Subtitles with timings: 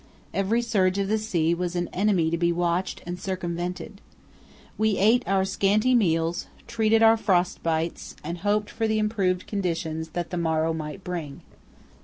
[0.33, 4.01] Every surge of the sea was an enemy to be watched and circumvented.
[4.75, 10.09] We ate our scanty meals, treated our frost bites, and hoped for the improved conditions
[10.13, 11.41] that the morrow might bring.